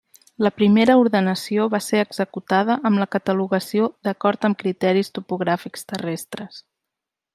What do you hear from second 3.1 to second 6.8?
catalogació d'acord amb criteris topogràfics terres.